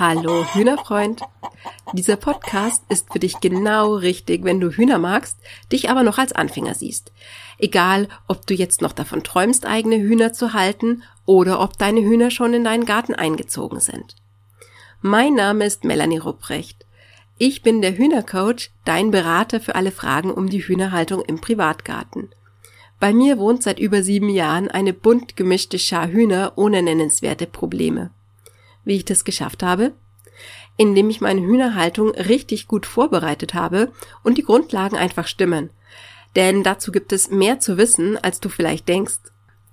[0.00, 1.20] Hallo Hühnerfreund.
[1.92, 5.36] Dieser Podcast ist für dich genau richtig, wenn du Hühner magst,
[5.70, 7.12] dich aber noch als Anfänger siehst.
[7.58, 12.30] Egal, ob du jetzt noch davon träumst, eigene Hühner zu halten oder ob deine Hühner
[12.30, 14.16] schon in deinen Garten eingezogen sind.
[15.02, 16.86] Mein Name ist Melanie Rupprecht.
[17.36, 22.30] Ich bin der Hühnercoach, dein Berater für alle Fragen um die Hühnerhaltung im Privatgarten.
[23.00, 28.12] Bei mir wohnt seit über sieben Jahren eine bunt gemischte Schar Hühner ohne nennenswerte Probleme.
[28.84, 29.92] Wie ich das geschafft habe?
[30.76, 35.70] Indem ich meine Hühnerhaltung richtig gut vorbereitet habe und die Grundlagen einfach stimmen.
[36.36, 39.18] Denn dazu gibt es mehr zu wissen, als du vielleicht denkst.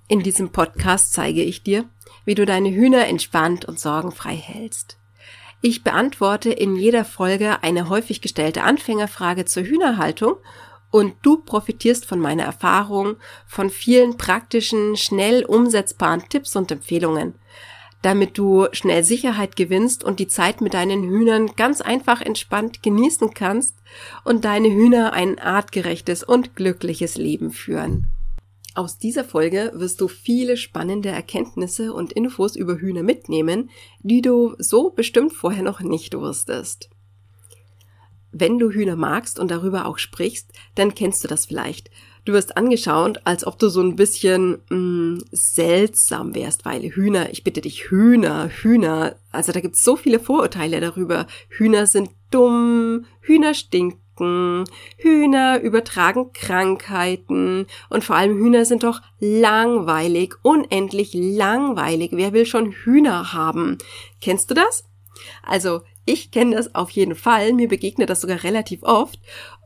[0.08, 1.84] In diesem Podcast zeige ich dir,
[2.24, 4.98] wie du deine Hühner entspannt und sorgenfrei hältst.
[5.60, 10.36] Ich beantworte in jeder Folge eine häufig gestellte Anfängerfrage zur Hühnerhaltung
[10.90, 17.34] und du profitierst von meiner Erfahrung, von vielen praktischen, schnell umsetzbaren Tipps und Empfehlungen,
[18.02, 23.34] damit du schnell Sicherheit gewinnst und die Zeit mit deinen Hühnern ganz einfach entspannt genießen
[23.34, 23.76] kannst
[24.24, 28.06] und deine Hühner ein artgerechtes und glückliches Leben führen.
[28.74, 34.54] Aus dieser Folge wirst du viele spannende Erkenntnisse und Infos über Hühner mitnehmen, die du
[34.58, 36.88] so bestimmt vorher noch nicht wusstest.
[38.30, 41.90] Wenn du Hühner magst und darüber auch sprichst, dann kennst du das vielleicht.
[42.28, 47.30] Du wirst angeschaut, als ob du so ein bisschen mh, mm, seltsam wärst, weil Hühner,
[47.30, 51.26] ich bitte dich, Hühner, Hühner, also da gibt's so viele Vorurteile darüber.
[51.48, 54.64] Hühner sind dumm, Hühner stinken,
[54.98, 62.10] Hühner übertragen Krankheiten und vor allem Hühner sind doch langweilig, unendlich langweilig.
[62.12, 63.78] Wer will schon Hühner haben?
[64.20, 64.84] Kennst du das?
[65.42, 69.18] Also ich kenne das auf jeden Fall, mir begegnet das sogar relativ oft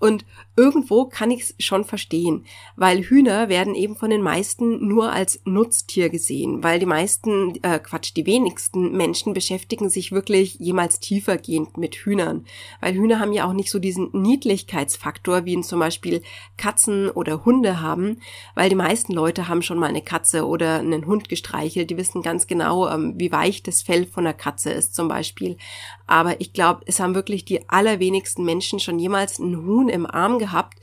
[0.02, 0.24] und
[0.56, 5.40] irgendwo kann ich es schon verstehen, weil Hühner werden eben von den meisten nur als
[5.44, 11.76] Nutztier gesehen, weil die meisten, äh, Quatsch, die wenigsten Menschen beschäftigen sich wirklich jemals tiefergehend
[11.76, 12.46] mit Hühnern,
[12.80, 16.22] weil Hühner haben ja auch nicht so diesen Niedlichkeitsfaktor, wie ihn zum Beispiel
[16.56, 18.18] Katzen oder Hunde haben,
[18.56, 22.22] weil die meisten Leute haben schon mal eine Katze oder einen Hund gestreichelt, die wissen
[22.22, 25.58] ganz genau, ähm, wie weich das Fell von einer Katze ist zum Beispiel,
[26.08, 30.38] aber ich glaube, es haben wirklich die allerwenigsten Menschen schon jemals einen Huhn im Arm
[30.38, 30.78] gehabt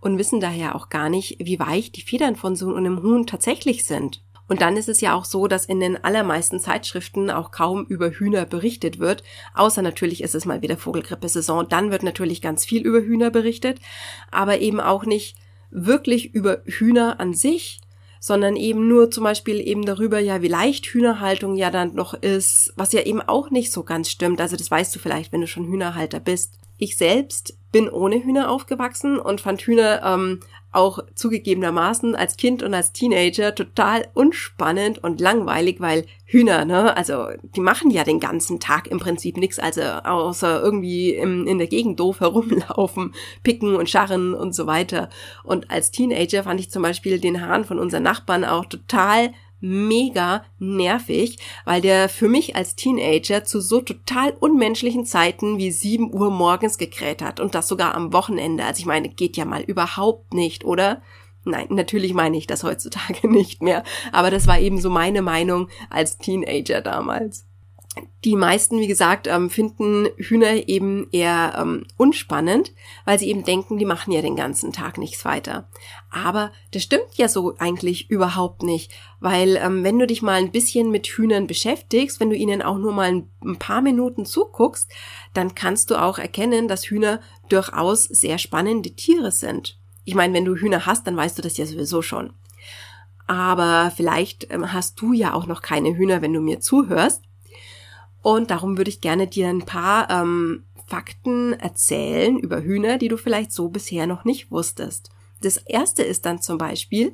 [0.00, 3.84] und wissen daher auch gar nicht, wie weich die Federn von so einem Huhn tatsächlich
[3.84, 4.22] sind.
[4.46, 8.10] Und dann ist es ja auch so, dass in den allermeisten Zeitschriften auch kaum über
[8.10, 9.22] Hühner berichtet wird,
[9.54, 13.78] außer natürlich ist es mal wieder Vogelgrippe-Saison, dann wird natürlich ganz viel über Hühner berichtet,
[14.30, 15.36] aber eben auch nicht
[15.70, 17.80] wirklich über Hühner an sich,
[18.20, 22.72] sondern eben nur zum Beispiel eben darüber, ja, wie leicht Hühnerhaltung ja dann noch ist,
[22.76, 24.40] was ja eben auch nicht so ganz stimmt.
[24.40, 26.58] Also das weißt du vielleicht, wenn du schon Hühnerhalter bist.
[26.76, 30.40] Ich selbst bin ohne Hühner aufgewachsen und fand Hühner ähm,
[30.74, 37.28] auch zugegebenermaßen als Kind und als Teenager total unspannend und langweilig, weil Hühner, ne, also
[37.42, 41.68] die machen ja den ganzen Tag im Prinzip nichts, also außer irgendwie im, in der
[41.68, 43.14] Gegend doof herumlaufen,
[43.44, 45.10] picken und scharren und so weiter.
[45.44, 50.44] Und als Teenager fand ich zum Beispiel den Hahn von unseren Nachbarn auch total mega
[50.58, 56.30] nervig, weil der für mich als Teenager zu so total unmenschlichen Zeiten wie 7 Uhr
[56.30, 58.64] morgens gekräht hat und das sogar am Wochenende.
[58.64, 61.02] Also ich meine, geht ja mal überhaupt nicht, oder?
[61.44, 65.68] Nein, natürlich meine ich das heutzutage nicht mehr, aber das war eben so meine Meinung
[65.90, 67.46] als Teenager damals.
[68.24, 72.72] Die meisten, wie gesagt, ähm, finden Hühner eben eher ähm, unspannend,
[73.04, 75.68] weil sie eben denken, die machen ja den ganzen Tag nichts weiter.
[76.10, 78.90] Aber das stimmt ja so eigentlich überhaupt nicht,
[79.20, 82.78] weil ähm, wenn du dich mal ein bisschen mit Hühnern beschäftigst, wenn du ihnen auch
[82.78, 84.90] nur mal ein, paar Minuten zuguckst,
[85.32, 89.78] dann kannst du auch erkennen, dass Hühner durchaus sehr spannende Tiere sind.
[90.04, 92.32] Ich meine, wenn du Hühner hast, dann weißt du das ja sowieso schon.
[93.26, 97.22] Aber vielleicht hast du ja auch noch keine Hühner, wenn du mir zuhörst.
[98.24, 103.18] Und darum würde ich gerne dir ein paar ähm, Fakten erzählen über Hühner, die du
[103.18, 105.10] vielleicht so bisher noch nicht wusstest.
[105.42, 107.12] Das erste ist dann zum Beispiel,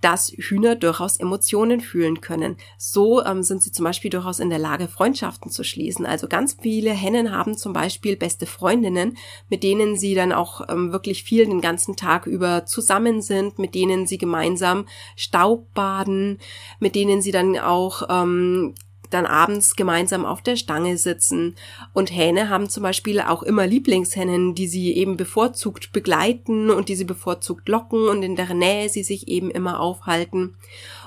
[0.00, 2.56] dass Hühner durchaus Emotionen fühlen können.
[2.78, 6.04] So ähm, sind sie zum Beispiel durchaus in der Lage, Freundschaften zu schließen.
[6.04, 9.16] Also ganz viele Hennen haben zum Beispiel beste Freundinnen,
[9.50, 13.76] mit denen sie dann auch ähm, wirklich viel den ganzen Tag über zusammen sind, mit
[13.76, 16.40] denen sie gemeinsam Staub baden,
[16.80, 18.74] mit denen sie dann auch ähm,
[19.10, 21.56] dann abends gemeinsam auf der Stange sitzen.
[21.92, 26.94] Und Hähne haben zum Beispiel auch immer Lieblingshennen, die sie eben bevorzugt begleiten und die
[26.94, 30.56] sie bevorzugt locken und in deren Nähe sie sich eben immer aufhalten.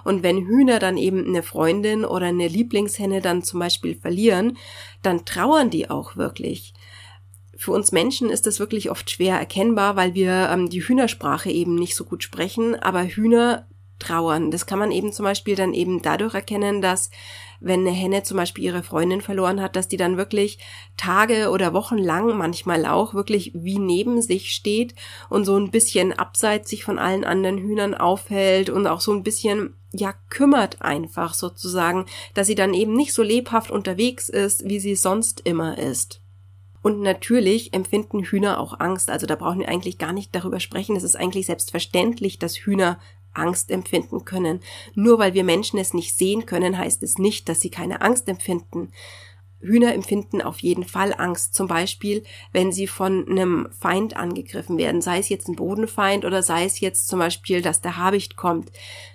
[0.03, 4.57] Und wenn Hühner dann eben eine Freundin oder eine Lieblingshenne dann zum Beispiel verlieren,
[5.01, 6.73] dann trauern die auch wirklich.
[7.55, 11.75] Für uns Menschen ist das wirklich oft schwer erkennbar, weil wir ähm, die Hühnersprache eben
[11.75, 13.67] nicht so gut sprechen, aber Hühner
[13.99, 14.51] trauern.
[14.51, 17.09] Das kann man eben zum Beispiel dann eben dadurch erkennen, dass
[17.63, 20.59] wenn eine Henne zum Beispiel ihre Freundin verloren hat, dass die dann wirklich
[20.97, 24.93] Tage oder Wochen lang manchmal auch wirklich wie neben sich steht
[25.29, 29.23] und so ein bisschen abseits sich von allen anderen Hühnern aufhält und auch so ein
[29.23, 34.79] bisschen ja kümmert einfach sozusagen, dass sie dann eben nicht so lebhaft unterwegs ist, wie
[34.79, 36.19] sie sonst immer ist.
[36.81, 39.09] Und natürlich empfinden Hühner auch Angst.
[39.09, 40.97] Also da brauchen wir eigentlich gar nicht darüber sprechen.
[40.97, 42.99] Es ist eigentlich selbstverständlich, dass Hühner
[43.33, 44.61] Angst empfinden können.
[44.95, 48.27] Nur weil wir Menschen es nicht sehen können, heißt es nicht, dass sie keine Angst
[48.27, 48.91] empfinden.
[49.63, 51.55] Hühner empfinden auf jeden Fall Angst.
[51.55, 56.43] Zum Beispiel, wenn sie von einem Feind angegriffen werden, sei es jetzt ein Bodenfeind oder
[56.43, 58.71] sei es jetzt zum Beispiel, dass der Habicht kommt.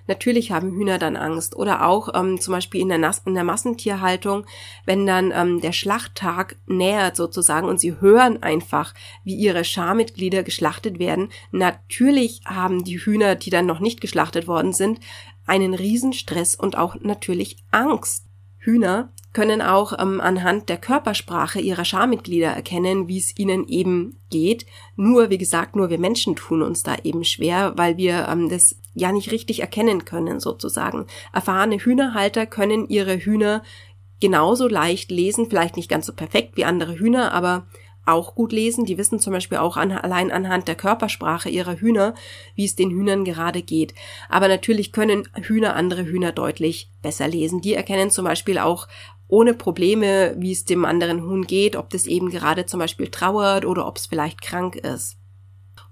[0.09, 1.55] Natürlich haben Hühner dann Angst.
[1.55, 4.47] Oder auch ähm, zum Beispiel in der, Nas in der Massentierhaltung,
[4.87, 10.99] wenn dann ähm, der Schlachttag nähert sozusagen und sie hören einfach, wie ihre Scharmitglieder geschlachtet
[10.99, 11.29] werden.
[11.53, 15.01] Natürlich haben die Hühner, die dann noch nicht geschlachtet worden sind,
[15.47, 18.28] einen Riesenstress und auch natürlich Angst.
[18.69, 24.67] Hühner können auch ähm, anhand der Körpersprache ihrer Scharmitglieder erkennen, wie es ihnen eben geht.
[24.97, 28.77] Nur, wie gesagt, nur wir Menschen tun uns da eben schwer, weil wir ähm, das
[28.95, 31.07] ja nicht richtig erkennen können, sozusagen.
[31.33, 33.63] Erfahrene Hühnerhalter können ihre Hühner
[34.21, 37.67] genauso leicht lesen, vielleicht nicht ganz so perfekt wie andere Hühner, aber
[38.09, 38.85] auch gut lesen.
[38.85, 42.15] Die wissen zum Beispiel auch an, allein anhand der Körpersprache ihrer Hühner,
[42.55, 43.95] wie es den Hühnern gerade geht.
[44.29, 47.61] Aber natürlich können Hühner andere Hühner deutlich besser lesen.
[47.61, 48.89] Die erkennen zum Beispiel auch
[49.29, 53.67] ohne Probleme, wie es dem anderen Huhn geht, ob das eben gerade zum Beispiel trauert
[53.67, 55.19] oder ob es vielleicht krank ist.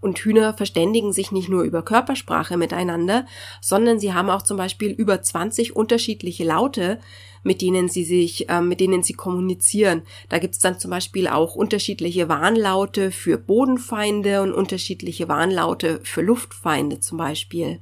[0.00, 3.26] Und Hühner verständigen sich nicht nur über Körpersprache miteinander,
[3.60, 7.00] sondern sie haben auch zum Beispiel über 20 unterschiedliche Laute,
[7.46, 10.02] mit denen sie sich, äh, mit denen sie kommunizieren.
[10.28, 16.98] Da gibt's dann zum Beispiel auch unterschiedliche Warnlaute für Bodenfeinde und unterschiedliche Warnlaute für Luftfeinde
[16.98, 17.78] zum Beispiel.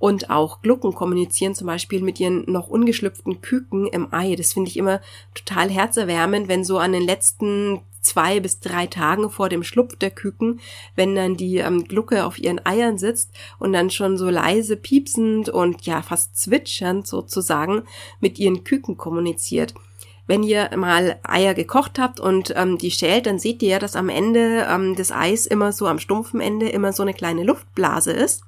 [0.00, 4.34] Und auch Glucken kommunizieren zum Beispiel mit ihren noch ungeschlüpften Küken im Ei.
[4.34, 5.00] Das finde ich immer
[5.34, 10.10] total herzerwärmend, wenn so an den letzten zwei bis drei Tagen vor dem Schlupf der
[10.10, 10.60] Küken,
[10.94, 15.48] wenn dann die ähm, Glucke auf ihren Eiern sitzt und dann schon so leise piepsend
[15.48, 17.82] und ja fast zwitschernd sozusagen
[18.20, 19.74] mit ihren Küken kommuniziert.
[20.28, 23.96] Wenn ihr mal Eier gekocht habt und ähm, die schält, dann seht ihr ja, dass
[23.96, 28.12] am Ende ähm, des Eis immer so am stumpfen Ende immer so eine kleine Luftblase
[28.12, 28.44] ist.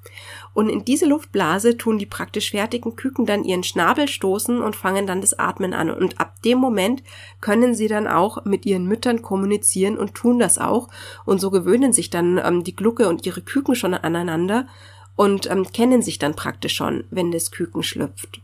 [0.53, 5.07] Und in diese Luftblase tun die praktisch fertigen Küken dann ihren Schnabel stoßen und fangen
[5.07, 5.89] dann das Atmen an.
[5.89, 7.01] Und ab dem Moment
[7.39, 10.87] können sie dann auch mit ihren Müttern kommunizieren und tun das auch.
[11.25, 14.67] Und so gewöhnen sich dann ähm, die Glucke und ihre Küken schon aneinander
[15.15, 18.39] und ähm, kennen sich dann praktisch schon, wenn das Küken schlüpft.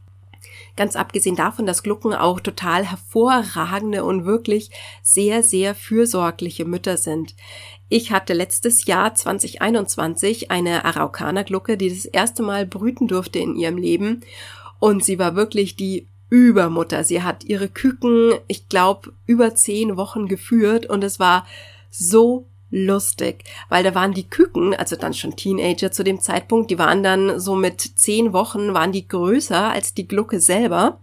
[0.77, 4.69] Ganz abgesehen davon, dass Glucken auch total hervorragende und wirklich
[5.01, 7.35] sehr, sehr fürsorgliche Mütter sind.
[7.89, 13.77] Ich hatte letztes Jahr 2021 eine Araukaner-Glucke, die das erste Mal brüten durfte in ihrem
[13.77, 14.21] Leben.
[14.79, 17.03] Und sie war wirklich die Übermutter.
[17.03, 21.47] Sie hat ihre Küken, ich glaube, über zehn Wochen geführt und es war
[21.89, 26.79] so lustig, weil da waren die Küken, also dann schon Teenager zu dem Zeitpunkt, die
[26.79, 30.99] waren dann so mit zehn Wochen, waren die größer als die Glucke selber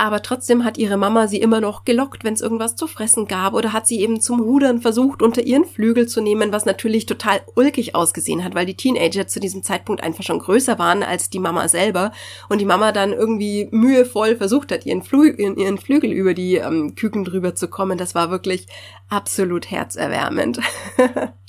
[0.00, 3.52] aber trotzdem hat ihre Mama sie immer noch gelockt, wenn es irgendwas zu fressen gab
[3.52, 7.42] oder hat sie eben zum Rudern versucht, unter ihren Flügel zu nehmen, was natürlich total
[7.54, 11.38] ulkig ausgesehen hat, weil die Teenager zu diesem Zeitpunkt einfach schon größer waren als die
[11.38, 12.12] Mama selber
[12.48, 16.94] und die Mama dann irgendwie mühevoll versucht hat, ihren, Flü ihren Flügel über die ähm,
[16.94, 17.98] Küken drüber zu kommen.
[17.98, 18.68] Das war wirklich
[19.10, 20.60] absolut herzerwärmend.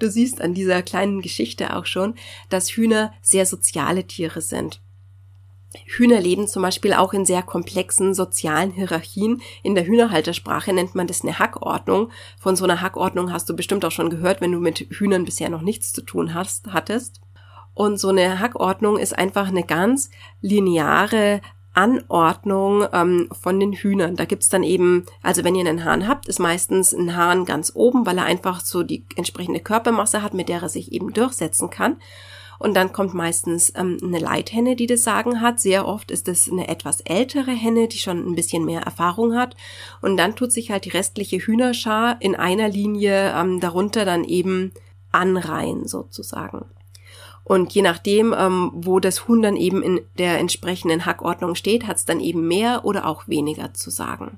[0.00, 2.14] Du siehst an dieser kleinen Geschichte auch schon,
[2.50, 4.80] dass Hühner sehr soziale Tiere sind.
[5.84, 9.42] Hühner leben zum Beispiel auch in sehr komplexen sozialen Hierarchien.
[9.62, 12.10] In der Hühnerhaltersprache nennt man das eine Hackordnung.
[12.38, 15.50] Von so einer Hackordnung hast du bestimmt auch schon gehört, wenn du mit Hühnern bisher
[15.50, 17.20] noch nichts zu tun hast, hattest.
[17.74, 20.10] Und so eine Hackordnung ist einfach eine ganz
[20.40, 21.40] lineare
[21.74, 24.16] Anordnung ähm, von den Hühnern.
[24.16, 27.72] Da gibt's dann eben, also wenn ihr einen Hahn habt, ist meistens ein Hahn ganz
[27.74, 31.70] oben, weil er einfach so die entsprechende Körpermasse hat, mit der er sich eben durchsetzen
[31.70, 31.98] kann.
[32.58, 35.60] Und dann kommt meistens ähm, eine Leithenne, die das Sagen hat.
[35.60, 39.56] Sehr oft ist es eine etwas ältere Henne, die schon ein bisschen mehr Erfahrung hat.
[40.00, 44.72] Und dann tut sich halt die restliche Hühnerschar in einer Linie ähm, darunter dann eben
[45.12, 46.64] anreihen sozusagen.
[47.44, 51.96] Und je nachdem, ähm, wo das Huhn dann eben in der entsprechenden Hackordnung steht, hat
[51.96, 54.36] es dann eben mehr oder auch weniger zu sagen.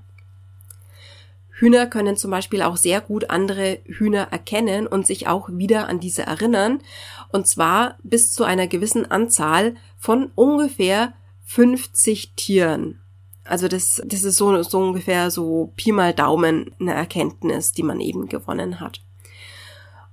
[1.61, 6.00] Hühner können zum Beispiel auch sehr gut andere Hühner erkennen und sich auch wieder an
[6.00, 6.81] diese erinnern.
[7.33, 11.12] Und zwar bis zu einer gewissen Anzahl von ungefähr
[11.45, 13.00] 50 Tieren.
[13.45, 18.00] Also das, das ist so, so ungefähr so Pi mal Daumen eine Erkenntnis, die man
[18.00, 19.02] eben gewonnen hat.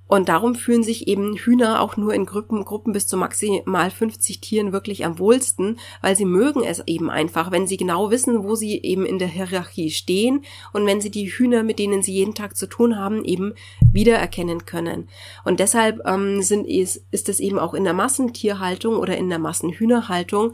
[0.08, 4.40] Und darum fühlen sich eben Hühner auch nur in Gruppen, Gruppen bis zu maximal 50
[4.40, 8.56] Tieren wirklich am wohlsten, weil sie mögen es eben einfach, wenn sie genau wissen, wo
[8.56, 12.34] sie eben in der Hierarchie stehen und wenn sie die Hühner, mit denen sie jeden
[12.34, 13.54] Tag zu tun haben, eben
[13.92, 15.10] wiedererkennen können.
[15.44, 19.40] Und deshalb ähm, sind, ist, ist es eben auch in der Massentierhaltung oder in der
[19.40, 20.54] Massenhühnerhaltung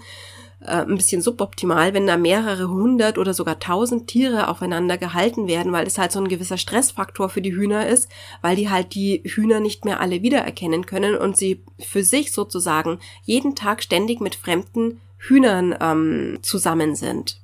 [0.70, 5.86] ein bisschen suboptimal, wenn da mehrere hundert oder sogar tausend Tiere aufeinander gehalten werden, weil
[5.86, 8.10] es halt so ein gewisser Stressfaktor für die Hühner ist,
[8.42, 13.00] weil die halt die Hühner nicht mehr alle wiedererkennen können und sie für sich sozusagen
[13.24, 17.43] jeden Tag ständig mit fremden Hühnern ähm, zusammen sind.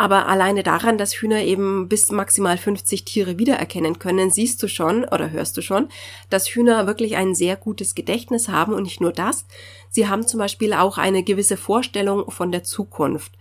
[0.00, 5.04] Aber alleine daran, dass Hühner eben bis maximal 50 Tiere wiedererkennen können, siehst du schon
[5.04, 5.90] oder hörst du schon,
[6.30, 9.44] dass Hühner wirklich ein sehr gutes Gedächtnis haben und nicht nur das.
[9.90, 13.32] Sie haben zum Beispiel auch eine gewisse Vorstellung von der Zukunft.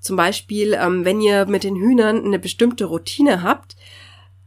[0.00, 3.74] Zum Beispiel, ähm, wenn ihr mit den Hühnern eine bestimmte Routine habt,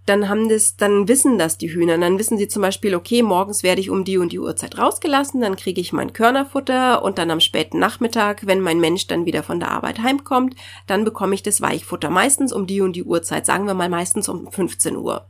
[0.05, 1.97] dann haben das, dann wissen das die Hühner.
[1.97, 5.41] Dann wissen sie zum Beispiel, okay, morgens werde ich um die und die Uhrzeit rausgelassen,
[5.41, 9.43] dann kriege ich mein Körnerfutter und dann am späten Nachmittag, wenn mein Mensch dann wieder
[9.43, 10.55] von der Arbeit heimkommt,
[10.87, 12.09] dann bekomme ich das Weichfutter.
[12.09, 15.27] Meistens um die und die Uhrzeit, sagen wir mal meistens um 15 Uhr.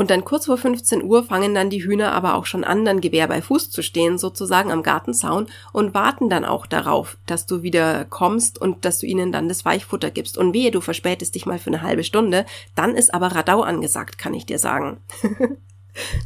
[0.00, 3.02] Und dann kurz vor 15 Uhr fangen dann die Hühner aber auch schon an, dann
[3.02, 7.62] Gewehr bei Fuß zu stehen, sozusagen am Gartenzaun und warten dann auch darauf, dass du
[7.62, 10.38] wieder kommst und dass du ihnen dann das Weichfutter gibst.
[10.38, 14.16] Und wehe, du verspätest dich mal für eine halbe Stunde, dann ist aber Radau angesagt,
[14.16, 15.02] kann ich dir sagen.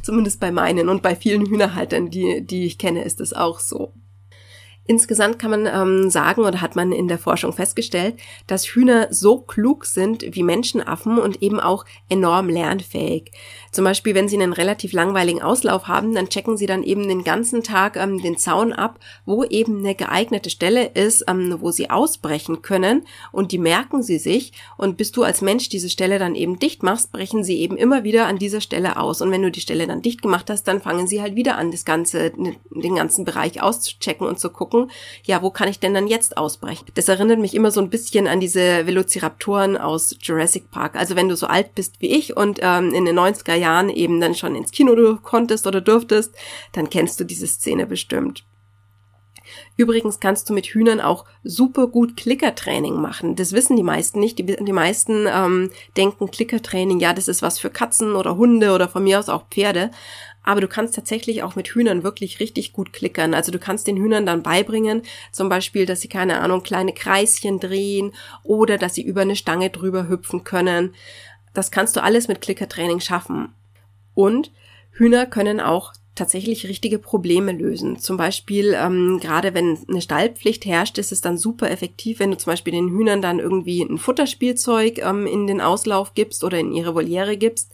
[0.03, 3.91] Zumindest bei meinen und bei vielen Hühnerhaltern, die, die ich kenne, ist es auch so.
[4.87, 8.15] Insgesamt kann man ähm, sagen oder hat man in der Forschung festgestellt,
[8.45, 13.31] dass Hühner so klug sind wie Menschenaffen und eben auch enorm lernfähig.
[13.71, 17.23] Zum Beispiel, wenn sie einen relativ langweiligen Auslauf haben, dann checken sie dann eben den
[17.23, 21.89] ganzen Tag ähm, den Zaun ab, wo eben eine geeignete Stelle ist, ähm, wo sie
[21.89, 26.35] ausbrechen können und die merken sie sich und bis du als Mensch diese Stelle dann
[26.35, 29.49] eben dicht machst, brechen sie eben immer wieder an dieser Stelle aus und wenn du
[29.49, 32.95] die Stelle dann dicht gemacht hast, dann fangen sie halt wieder an, das ganze, den
[32.95, 34.91] ganzen Bereich auszuchecken und zu gucken, gucken,
[35.23, 36.85] ja, wo kann ich denn dann jetzt ausbrechen?
[36.93, 40.95] Das erinnert mich immer so ein bisschen an diese Velociraptoren aus Jurassic Park.
[40.95, 44.19] Also wenn du so alt bist wie ich und ähm, in den 90er Jahren eben
[44.19, 46.33] dann schon ins Kino du konntest oder durftest,
[46.73, 48.43] dann kennst du diese Szene bestimmt.
[49.77, 53.35] Übrigens kannst du mit Hühnern auch super gut Klickertraining machen.
[53.35, 54.39] Das wissen die meisten nicht.
[54.39, 58.87] Die, die meisten ähm, denken Klickertraining, ja, das ist was für Katzen oder Hunde oder
[58.87, 59.91] von mir aus auch Pferde.
[60.45, 63.33] Aber du kannst tatsächlich auch mit Hühnern wirklich richtig gut klickern.
[63.33, 67.59] Also du kannst den Hühnern dann beibringen, zum Beispiel, dass sie keine Ahnung, kleine Kreischen
[67.59, 70.93] drehen oder dass sie über eine Stange drüber hüpfen können.
[71.53, 73.53] Das kannst du alles mit Klickertraining schaffen.
[74.13, 74.51] Und
[74.91, 77.97] Hühner können auch tatsächlich richtige Probleme lösen.
[77.97, 82.37] Zum Beispiel, ähm, gerade wenn eine Stallpflicht herrscht, ist es dann super effektiv, wenn du
[82.37, 86.71] zum Beispiel den Hühnern dann irgendwie ein Futterspielzeug ähm, in den Auslauf gibst oder in
[86.71, 87.73] ihre Voliere gibst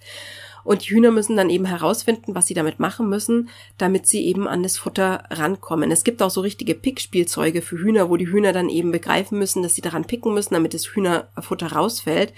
[0.63, 4.47] und die Hühner müssen dann eben herausfinden, was sie damit machen müssen, damit sie eben
[4.47, 5.91] an das Futter rankommen.
[5.91, 9.63] Es gibt auch so richtige Pickspielzeuge für Hühner, wo die Hühner dann eben begreifen müssen,
[9.63, 12.33] dass sie daran picken müssen, damit das Hühnerfutter rausfällt.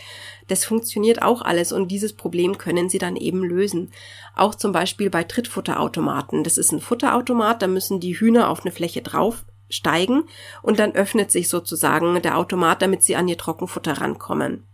[0.48, 3.92] Das funktioniert auch alles und dieses Problem können sie dann eben lösen.
[4.36, 6.44] Auch zum Beispiel bei Trittfutterautomaten.
[6.44, 10.24] Das ist ein Futterautomat, da müssen die Hühner auf eine Fläche drauf steigen
[10.62, 14.66] und dann öffnet sich sozusagen der Automat, damit sie an ihr Trockenfutter rankommen.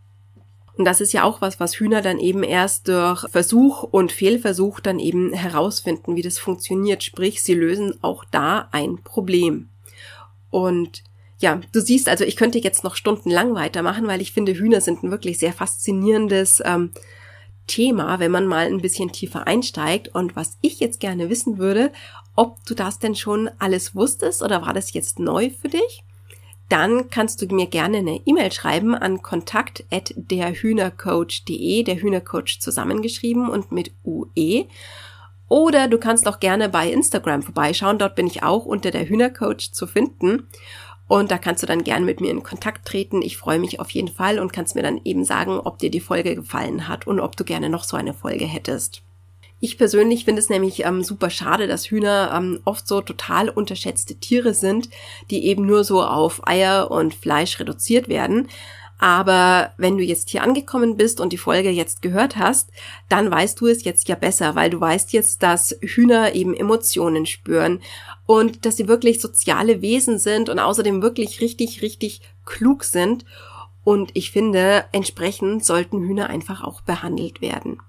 [0.80, 4.80] Und das ist ja auch was, was Hühner dann eben erst durch Versuch und Fehlversuch
[4.80, 7.04] dann eben herausfinden, wie das funktioniert.
[7.04, 9.68] Sprich, sie lösen auch da ein Problem.
[10.50, 11.04] Und
[11.38, 15.04] ja, du siehst, also ich könnte jetzt noch stundenlang weitermachen, weil ich finde, Hühner sind
[15.04, 16.92] ein wirklich sehr faszinierendes ähm,
[17.68, 20.16] Thema, wenn man mal ein bisschen tiefer einsteigt.
[20.16, 21.92] Und was ich jetzt gerne wissen würde,
[22.38, 26.06] ob du das denn schon alles wusstest oder war das jetzt neu für dich?
[26.70, 33.92] Dann kannst du mir gerne eine E-Mail schreiben an kontakt@derhühnercoach.de, der Hühnercoach zusammengeschrieben und mit
[34.06, 34.66] UE.
[35.48, 39.72] Oder du kannst auch gerne bei Instagram vorbeischauen, dort bin ich auch unter der Hühnercoach
[39.72, 40.48] zu finden.
[41.08, 43.24] Und da kannst du dann gerne mit mir in Kontakt treten.
[43.24, 46.00] Ich freue mich auf jeden Fall und kannst mir dann eben sagen, ob dir die
[46.00, 49.02] Folge gefallen hat und ob du gerne noch so eine Folge hättest.
[49.62, 54.16] Ich persönlich finde es nämlich ähm, super schade, dass Hühner ähm, oft so total unterschätzte
[54.16, 54.90] Tiere sind,
[55.30, 58.48] die eben nur so auf Eier und Fleisch reduziert werden.
[59.00, 62.70] Aber wenn du jetzt hier angekommen bist und die Folge jetzt gehört hast,
[63.08, 67.26] dann weißt du es jetzt ja besser, weil du weißt jetzt, dass Hühner eben Emotionen
[67.26, 67.82] spüren
[68.26, 73.24] und dass sie wirklich soziale Wesen sind und außerdem wirklich richtig, richtig klug sind.
[73.86, 77.80] Und ich finde, entsprechend sollten Hühner einfach auch behandelt werden.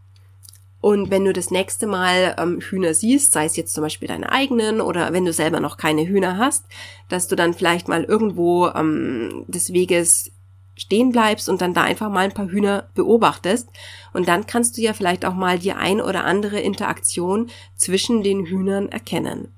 [0.81, 4.33] Und wenn du das nächste Mal ähm, Hühner siehst, sei es jetzt zum Beispiel deine
[4.33, 6.65] eigenen oder wenn du selber noch keine Hühner hast,
[7.09, 10.33] dass du dann vielleicht mal irgendwo ähm, des Weges
[10.77, 13.69] stehen bleibst und dann da einfach mal ein paar Hühner beobachtest.
[14.15, 18.47] Und dann kannst du ja vielleicht auch mal die ein oder andere Interaktion zwischen den
[18.47, 19.53] Hühnern erkennen.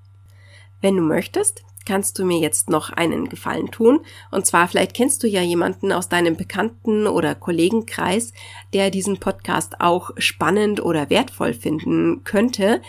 [0.80, 4.00] Wenn du möchtest, kannst du mir jetzt noch einen Gefallen tun.
[4.30, 8.32] Und zwar, vielleicht kennst du ja jemanden aus deinem Bekannten- oder Kollegenkreis,
[8.72, 12.82] der diesen Podcast auch spannend oder wertvoll finden könnte.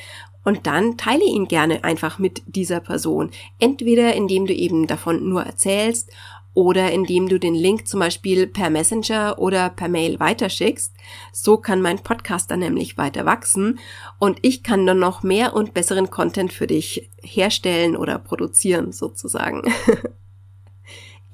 [0.44, 3.32] Und dann teile ihn gerne einfach mit dieser Person.
[3.60, 6.12] Entweder indem du eben davon nur erzählst
[6.54, 10.94] oder indem du den Link zum Beispiel per Messenger oder per Mail weiterschickst.
[11.32, 13.80] So kann mein Podcast dann nämlich weiter wachsen
[14.20, 19.64] und ich kann dann noch mehr und besseren Content für dich herstellen oder produzieren sozusagen.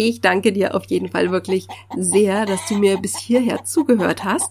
[0.02, 4.50] Ich danke dir auf jeden Fall wirklich sehr, dass du mir bis hierher zugehört hast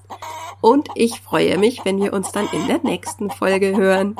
[0.60, 4.14] und ich freue mich, wenn wir uns dann in der nächsten Folge hören.